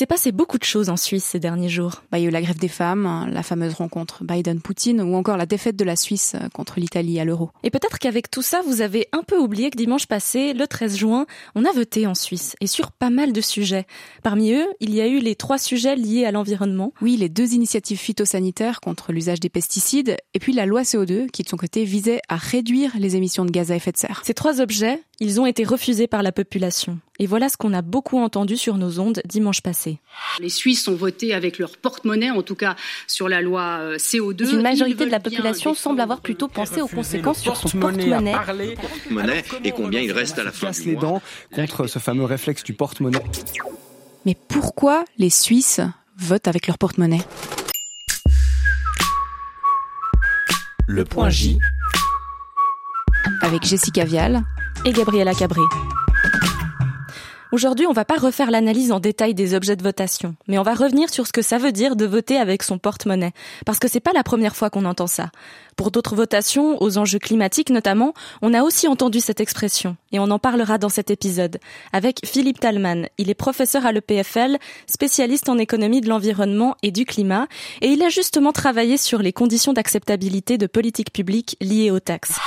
[0.00, 2.02] s'est passé beaucoup de choses en Suisse ces derniers jours.
[2.10, 5.36] Bah, il y a eu la grève des femmes, la fameuse rencontre Biden-Poutine ou encore
[5.36, 7.50] la défaite de la Suisse contre l'Italie à l'euro.
[7.64, 10.96] Et peut-être qu'avec tout ça, vous avez un peu oublié que dimanche passé, le 13
[10.96, 13.86] juin, on a voté en Suisse et sur pas mal de sujets.
[14.22, 16.94] Parmi eux, il y a eu les trois sujets liés à l'environnement.
[17.02, 21.42] Oui, les deux initiatives phytosanitaires contre l'usage des pesticides et puis la loi CO2 qui
[21.42, 24.22] de son côté visait à réduire les émissions de gaz à effet de serre.
[24.24, 26.98] Ces trois objets, ils ont été refusés par la population.
[27.18, 29.98] Et voilà ce qu'on a beaucoup entendu sur nos ondes dimanche passé.
[30.40, 32.74] Les Suisses ont voté avec leur porte-monnaie, en tout cas
[33.06, 34.50] sur la loi euh, CO2.
[34.50, 38.34] Une majorité de la population semble avoir plutôt pensé aux conséquences sur son porte-monnaie.
[39.10, 41.20] Monnaie et combien il reste à la fin casse les dents
[41.54, 43.22] contre ce fameux réflexe du porte-monnaie.
[44.24, 45.80] Mais pourquoi les Suisses
[46.16, 47.22] votent avec leur porte-monnaie?
[50.86, 51.58] Le point J.
[53.42, 54.44] Avec Jessica Vial
[54.84, 55.60] et Gabriela Cabré.
[57.52, 60.74] Aujourd'hui, on va pas refaire l'analyse en détail des objets de votation, mais on va
[60.74, 63.32] revenir sur ce que ça veut dire de voter avec son porte-monnaie.
[63.66, 65.30] Parce que c'est pas la première fois qu'on entend ça.
[65.76, 69.96] Pour d'autres votations, aux enjeux climatiques notamment, on a aussi entendu cette expression.
[70.12, 71.58] Et on en parlera dans cet épisode.
[71.92, 73.08] Avec Philippe Talman.
[73.18, 77.48] Il est professeur à l'EPFL, spécialiste en économie de l'environnement et du climat,
[77.80, 82.38] et il a justement travaillé sur les conditions d'acceptabilité de politiques publiques liées aux taxes.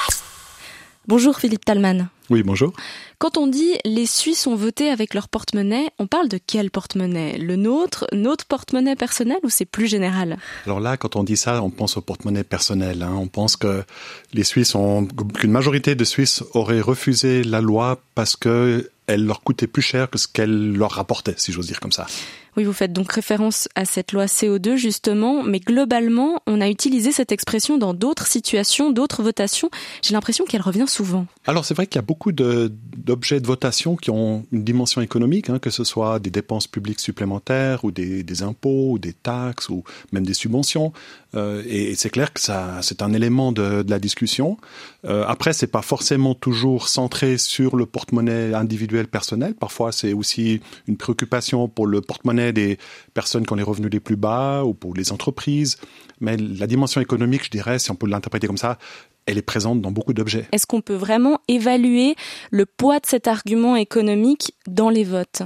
[1.06, 2.08] Bonjour Philippe Talman.
[2.30, 2.72] Oui, bonjour.
[3.18, 7.38] Quand on dit les Suisses ont voté avec leur porte-monnaie, on parle de quel porte-monnaie?
[7.38, 10.38] Le nôtre Notre porte-monnaie personnel ou c'est plus général?
[10.66, 13.04] Alors là, quand on dit ça, on pense au porte-monnaie personnel.
[13.04, 13.16] Hein.
[13.20, 13.84] On pense que
[14.32, 19.42] les Suisses ont, qu'une majorité de Suisses auraient refusé la loi parce que elle leur
[19.42, 22.08] coûtait plus cher que ce qu'elle leur rapportait, si j'ose dire comme ça.
[22.56, 27.12] Oui, vous faites donc référence à cette loi CO2 justement, mais globalement, on a utilisé
[27.12, 29.70] cette expression dans d'autres situations, d'autres votations.
[30.02, 31.26] J'ai l'impression qu'elle revient souvent.
[31.46, 35.50] Alors c'est vrai qu'il y a beaucoup d'objets de, votation qui ont une dimension économique,
[35.50, 39.84] hein, que ce soit des dépenses publiques supplémentaires ou des, impôts ou des taxes ou
[40.12, 40.94] même des subventions.
[41.36, 44.58] Euh, et, c'est clair que ça, c'est un élément de, de la discussion.
[45.06, 49.54] Euh, après, c'est pas forcément toujours centré sur le porte-monnaie individuel personnel.
[49.56, 52.78] Parfois, c'est aussi une préoccupation pour le porte-monnaie des
[53.14, 55.78] personnes qui ont les revenus les plus bas ou pour les entreprises.
[56.20, 58.78] Mais la dimension économique, je dirais, si on peut l'interpréter comme ça,
[59.26, 60.48] elle est présente dans beaucoup d'objets.
[60.52, 62.16] Est-ce qu'on peut vraiment évaluer
[62.52, 65.44] le poids de cet argument économique dans les votes?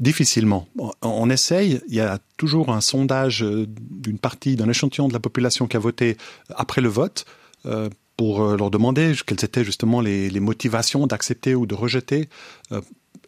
[0.00, 0.66] Difficilement.
[1.02, 5.20] On essaye, il y a toujours un sondage euh, d'une partie, d'un échantillon de la
[5.20, 6.16] population qui a voté
[6.56, 7.24] après le vote
[7.66, 12.28] euh, pour euh, leur demander quelles étaient justement les, les motivations d'accepter ou de rejeter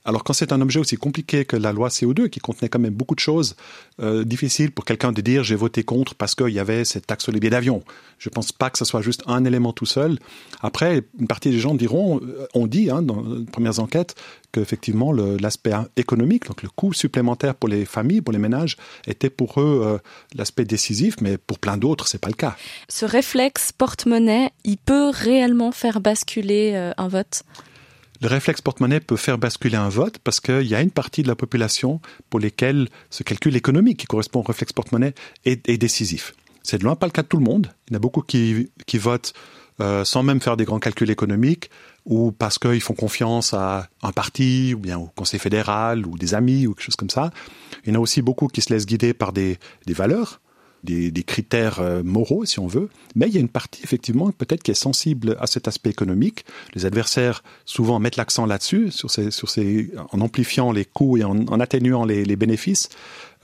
[0.06, 2.94] alors quand c'est un objet aussi compliqué que la loi CO2, qui contenait quand même
[2.94, 3.56] beaucoup de choses,
[4.00, 7.24] euh, difficile pour quelqu'un de dire j'ai voté contre parce qu'il y avait cette taxe
[7.24, 7.82] sur les billets d'avion.
[8.18, 10.18] Je ne pense pas que ce soit juste un élément tout seul.
[10.62, 14.14] Après, une partie des gens diront, euh, on dit hein, dans les premières enquêtes,
[14.52, 19.60] qu'effectivement l'aspect économique, donc le coût supplémentaire pour les familles, pour les ménages, était pour
[19.60, 19.98] eux euh,
[20.34, 22.56] l'aspect décisif, mais pour plein d'autres, c'est pas le cas.
[22.88, 27.42] Ce réflexe porte-monnaie, il peut réellement faire basculer euh, un vote?
[28.20, 31.28] Le réflexe porte-monnaie peut faire basculer un vote parce qu'il y a une partie de
[31.28, 32.00] la population
[32.30, 36.34] pour lesquelles ce calcul économique qui correspond au réflexe porte-monnaie est, décisif.
[36.62, 37.68] C'est de loin pas le cas de tout le monde.
[37.88, 39.32] Il y en a beaucoup qui, votent
[39.80, 41.70] euh, sans même faire des grands calculs économiques
[42.04, 46.34] ou parce qu'ils font confiance à un parti ou bien au conseil fédéral ou des
[46.34, 47.30] amis ou quelque chose comme ça.
[47.84, 50.40] Il y en a aussi beaucoup qui se laissent guider par des valeurs
[50.86, 54.30] des, des, critères euh, moraux, si on veut, mais il y a une partie, effectivement,
[54.32, 56.46] peut-être qui est sensible à cet aspect économique.
[56.74, 61.24] Les adversaires, souvent, mettent l'accent là-dessus, sur ces, sur ces, en amplifiant les coûts et
[61.24, 62.88] en, atténuant les, les bénéfices.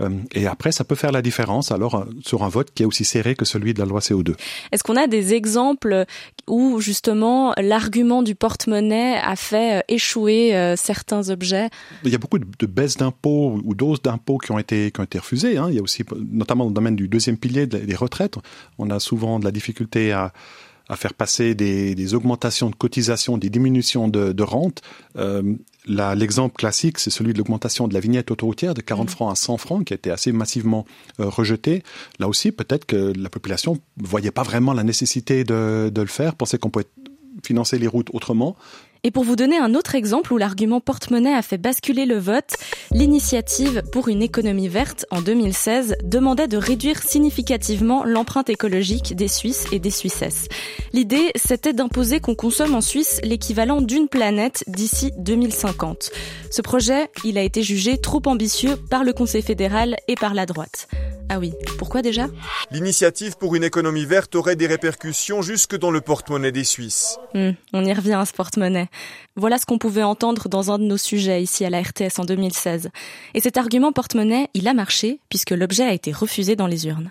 [0.00, 2.86] Euh, et après, ça peut faire la différence alors euh, sur un vote qui est
[2.86, 4.34] aussi serré que celui de la loi CO2.
[4.72, 6.04] Est-ce qu'on a des exemples
[6.48, 11.68] où justement l'argument du porte-monnaie a fait euh, échouer certains objets?
[12.04, 15.04] Il y a beaucoup de baisses d'impôts ou doses d'impôts qui ont été qui ont
[15.04, 15.56] été refusées.
[15.58, 15.66] Hein.
[15.68, 18.36] Il y a aussi, notamment dans le domaine du deuxième pilier des retraites,
[18.78, 20.32] on a souvent de la difficulté à
[20.88, 24.82] à faire passer des, des, augmentations de cotisations, des diminutions de, de rente.
[25.16, 25.54] Euh,
[25.86, 29.10] L'exemple classique, c'est celui de l'augmentation de la vignette autoroutière de 40 mmh.
[29.10, 30.84] francs à 100 francs, qui a été assez massivement
[31.18, 31.82] euh, rejetée.
[32.20, 36.06] Là aussi, peut-être que la population ne voyait pas vraiment la nécessité de, de le
[36.06, 36.86] faire, pensait qu'on pouvait
[37.44, 38.56] financer les routes autrement.
[39.04, 42.54] Et pour vous donner un autre exemple où l'argument porte-monnaie a fait basculer le vote,
[42.92, 49.66] l'initiative pour une économie verte en 2016 demandait de réduire significativement l'empreinte écologique des Suisses
[49.72, 50.46] et des Suissesses.
[50.92, 56.12] L'idée, c'était d'imposer qu'on consomme en Suisse l'équivalent d'une planète d'ici 2050.
[56.52, 60.46] Ce projet, il a été jugé trop ambitieux par le Conseil fédéral et par la
[60.46, 60.86] droite.
[61.34, 62.28] Ah oui, pourquoi déjà?
[62.70, 67.16] L'initiative pour une économie verte aurait des répercussions jusque dans le porte-monnaie des Suisses.
[67.32, 68.88] Hmm, on y revient à ce porte-monnaie.
[69.34, 72.26] Voilà ce qu'on pouvait entendre dans un de nos sujets ici à la RTS en
[72.26, 72.90] 2016.
[73.32, 77.10] Et cet argument porte-monnaie, il a marché puisque l'objet a été refusé dans les urnes.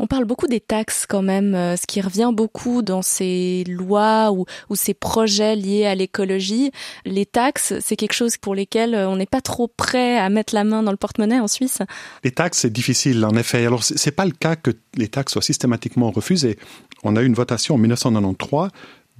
[0.00, 4.30] On parle beaucoup des taxes quand même, euh, ce qui revient beaucoup dans ces lois
[4.32, 6.70] ou, ces projets liés à l'écologie.
[7.04, 10.54] Les taxes, c'est quelque chose pour lesquels euh, on n'est pas trop prêt à mettre
[10.54, 11.82] la main dans le porte-monnaie en Suisse.
[12.22, 13.66] Les taxes, c'est difficile en effet.
[13.66, 16.58] Alors c'est pas le cas que les taxes soient systématiquement refusées.
[17.02, 18.68] On a eu une votation en 1993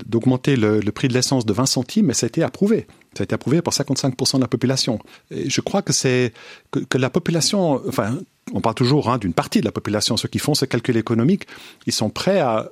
[0.06, 2.86] d'augmenter le, prix de l'essence de 20 centimes, mais ça a été approuvé.
[3.14, 4.98] Ça a été approuvé par 55% de la population.
[5.30, 6.32] Et je crois que c'est
[6.70, 8.18] que, la population, enfin,
[8.52, 11.46] on parle toujours hein, d'une partie de la population, ceux qui font ce calcul économique,
[11.86, 12.70] ils sont prêts à,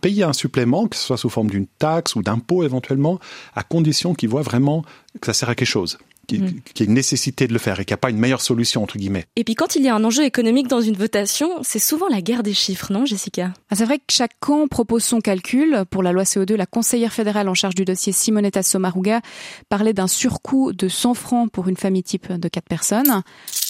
[0.00, 3.18] payer un supplément, que ce soit sous forme d'une taxe ou d'impôt éventuellement,
[3.54, 4.84] à condition qu'ils voient vraiment
[5.20, 5.98] que ça sert à quelque chose.
[6.28, 8.42] Qu'il y ait une nécessité de le faire et qu'il n'y a pas une meilleure
[8.42, 9.24] solution, entre guillemets.
[9.34, 12.20] Et puis quand il y a un enjeu économique dans une votation, c'est souvent la
[12.20, 13.52] guerre des chiffres, non, Jessica?
[13.70, 15.84] Ah, C'est vrai que chaque camp propose son calcul.
[15.90, 19.22] Pour la loi CO2, la conseillère fédérale en charge du dossier Simonetta Sommaruga
[19.68, 23.22] parlait d'un surcoût de 100 francs pour une famille type de 4 personnes.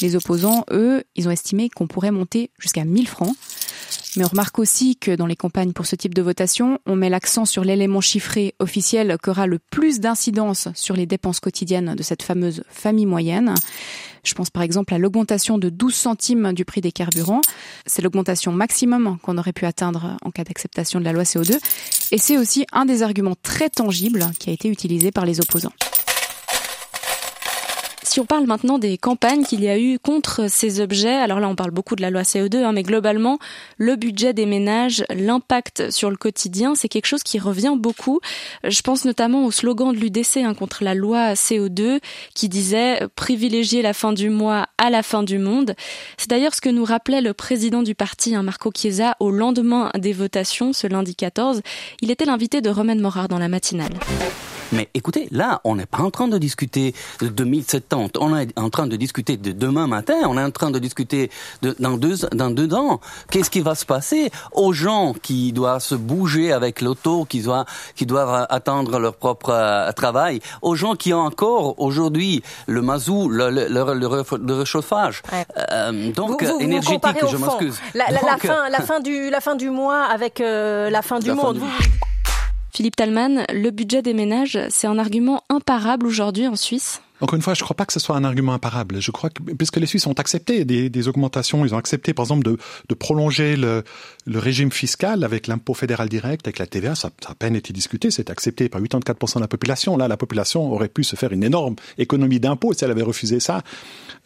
[0.02, 3.36] Les opposants, eux, ils ont estimé qu'on pourrait monter jusqu'à 1000 francs.
[4.16, 7.10] Mais on remarque aussi que dans les campagnes pour ce type de votation, on met
[7.10, 12.02] l'accent sur l'élément chiffré officiel qui aura le plus d'incidence sur les dépenses quotidiennes de
[12.02, 13.54] cette fameuse famille moyenne.
[14.24, 17.40] Je pense par exemple à l'augmentation de 12 centimes du prix des carburants.
[17.86, 21.58] C'est l'augmentation maximum qu'on aurait pu atteindre en cas d'acceptation de la loi CO2.
[22.10, 25.72] Et c'est aussi un des arguments très tangibles qui a été utilisé par les opposants.
[28.18, 31.48] Si on parle maintenant des campagnes qu'il y a eu contre ces objets, alors là
[31.48, 33.38] on parle beaucoup de la loi CO2, hein, mais globalement,
[33.76, 38.18] le budget des ménages, l'impact sur le quotidien, c'est quelque chose qui revient beaucoup.
[38.64, 42.00] Je pense notamment au slogan de l'UDC hein, contre la loi CO2
[42.34, 45.76] qui disait privilégier la fin du mois à la fin du monde.
[46.16, 49.92] C'est d'ailleurs ce que nous rappelait le président du parti, hein, Marco Chiesa, au lendemain
[49.96, 51.62] des votations, ce lundi 14.
[52.02, 53.92] Il était l'invité de Romaine Morard dans la matinale.
[54.72, 58.18] Mais écoutez, là, on n'est pas en train de discuter de 2070.
[58.20, 60.14] On est en train de discuter de demain matin.
[60.26, 61.30] On est en train de discuter
[61.62, 63.00] de, dans deux, dans deux ans.
[63.30, 67.66] Qu'est-ce qui va se passer aux gens qui doivent se bouger avec l'auto, qui doivent,
[67.96, 73.28] qui doivent attendre leur propre euh, travail, aux gens qui ont encore aujourd'hui le mazou,
[73.28, 75.22] le, le, le, réchauffage.
[75.72, 77.80] Euh, donc énergétique, je m'excuse.
[77.94, 81.18] La, la, la, fin, la fin du, la fin du mois avec euh, la fin
[81.18, 81.60] du monde.
[82.78, 87.02] Philippe Talman, le budget des ménages, c'est un argument imparable aujourd'hui en Suisse?
[87.20, 89.00] Encore une fois, je ne crois pas que ce soit un argument imparable.
[89.00, 92.44] Je crois que, puisque les Suisses ont accepté des, augmentations, ils ont accepté, par exemple,
[92.44, 93.82] de, prolonger le,
[94.28, 98.12] régime fiscal avec l'impôt fédéral direct, avec la TVA, ça, a à peine été discuté,
[98.12, 99.96] c'est accepté par 84% de la population.
[99.96, 103.40] Là, la population aurait pu se faire une énorme économie d'impôts si elle avait refusé
[103.40, 103.62] ça.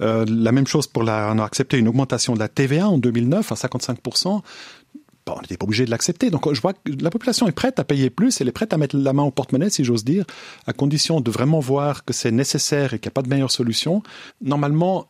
[0.03, 2.99] Euh, la même chose pour la, on a accepté une augmentation de la TVA en
[2.99, 4.43] 2009 à 55%
[5.27, 6.31] on n'était pas obligé de l'accepter.
[6.31, 8.77] Donc je vois que la population est prête à payer plus, elle est prête à
[8.77, 10.25] mettre la main au porte-monnaie, si j'ose dire,
[10.67, 13.51] à condition de vraiment voir que c'est nécessaire et qu'il n'y a pas de meilleure
[13.51, 14.03] solution.
[14.41, 15.09] Normalement,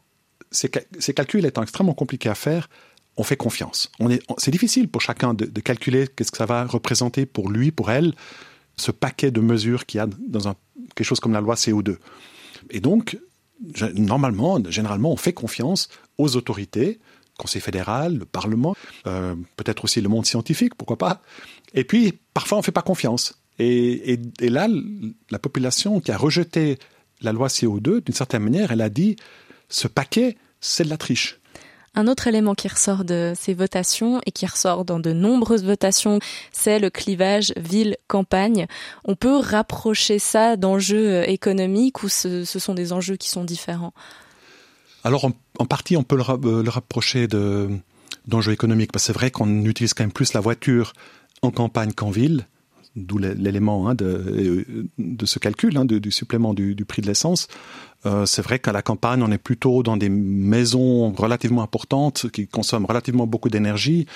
[0.50, 2.68] ces, calculs étant extrêmement compliqués à faire,
[3.16, 3.90] on fait confiance.
[4.38, 8.14] c'est difficile pour chacun de, calculer qu'est-ce que ça va représenter pour lui, pour elle,
[8.76, 10.54] ce paquet de mesures qu'il y a dans
[10.94, 11.98] quelque chose comme la loi CO2.
[12.70, 13.18] Et donc,
[13.94, 17.00] normalement, généralement, on fait confiance aux autorités,
[17.38, 18.76] Conseil fédéral, le Parlement,
[19.06, 21.22] euh, peut-être aussi le monde scientifique, pourquoi pas.
[21.74, 23.38] Et puis, parfois, on ne fait pas confiance.
[23.58, 24.68] Et, là,
[25.30, 26.78] la population qui a rejeté
[27.20, 29.16] la loi CO2, d'une certaine manière, elle a dit,
[29.68, 31.38] ce paquet, c'est de la triche.
[31.94, 36.20] Un autre élément qui ressort de ces votations et qui ressort dans de nombreuses votations,
[36.50, 38.66] c'est le clivage ville-campagne.
[39.04, 43.92] On peut rapprocher ça d'enjeux économiques ou ce sont des enjeux qui sont différents?
[45.04, 47.26] Alors, en, partie, on peut le, euh, rapprocher
[48.26, 50.92] d'enjeux économiques, parce que c'est vrai qu'on utilise quand même plus la voiture
[51.42, 52.46] en campagne qu'en ville,
[52.94, 57.48] d'où l'élément hein, de, de, ce calcul, hein, du, supplément du, du, prix de l'essence.
[58.04, 62.46] Euh, c'est vrai qu'à la campagne, on est plutôt dans des maisons relativement importantes qui
[62.46, 64.06] consomment relativement beaucoup d'énergie.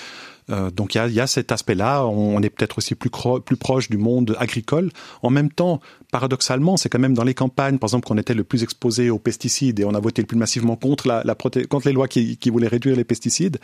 [0.50, 2.06] Euh, donc il y a, cet aspect-là.
[2.06, 4.90] On, est peut-être aussi plus, proche du monde agricole.
[5.22, 5.80] En même temps,
[6.12, 9.18] paradoxalement, c'est quand même dans les campagnes, par exemple, qu'on était le plus exposé aux
[9.18, 12.68] pesticides et on a voté le plus massivement contre, la, contre les lois qui, voulaient
[12.68, 13.58] réduire les pesticides.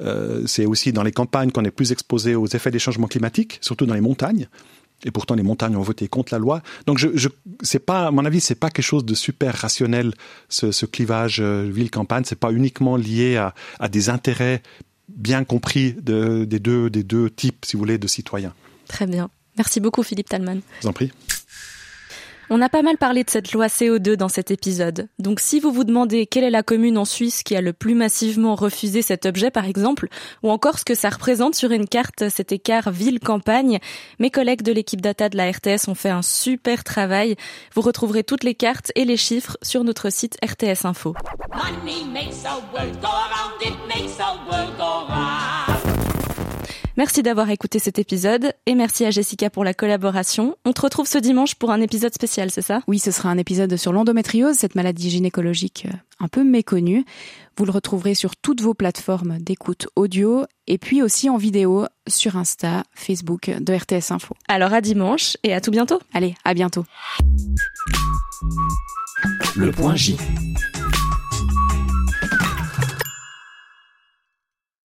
[0.00, 3.58] Euh, c'est aussi dans les campagnes qu'on est plus exposé aux effets des changements climatiques,
[3.60, 4.48] surtout dans les montagnes.
[5.04, 6.60] Et pourtant, les montagnes ont voté contre la loi.
[6.86, 7.28] Donc, je,
[7.62, 10.12] c'est pas, à mon avis, c'est pas quelque chose de super rationnel
[10.48, 12.24] ce, ce clivage euh, ville-campagne.
[12.26, 14.60] C'est pas uniquement lié à, à, des intérêts
[15.08, 18.54] bien compris de, des deux des deux types, si vous voulez, de citoyens.
[18.86, 19.30] Très bien.
[19.56, 20.60] Merci beaucoup, Philippe Talman.
[20.76, 21.12] Je vous en prie.
[22.50, 25.08] On a pas mal parlé de cette loi CO2 dans cet épisode.
[25.18, 27.94] Donc si vous vous demandez quelle est la commune en Suisse qui a le plus
[27.94, 30.08] massivement refusé cet objet par exemple,
[30.42, 33.80] ou encore ce que ça représente sur une carte cet écart ville-campagne,
[34.18, 37.36] mes collègues de l'équipe data de la RTS ont fait un super travail.
[37.74, 41.14] Vous retrouverez toutes les cartes et les chiffres sur notre site RTS Info.
[46.98, 50.56] Merci d'avoir écouté cet épisode et merci à Jessica pour la collaboration.
[50.64, 52.80] On te retrouve ce dimanche pour un épisode spécial, c'est ça?
[52.88, 57.04] Oui, ce sera un épisode sur l'endométriose, cette maladie gynécologique euh, un peu méconnue.
[57.56, 62.36] Vous le retrouverez sur toutes vos plateformes d'écoute audio et puis aussi en vidéo sur
[62.36, 64.34] Insta, Facebook de RTS Info.
[64.48, 66.00] Alors à dimanche et à tout bientôt.
[66.12, 66.84] Allez, à bientôt.
[69.54, 70.16] Le point J.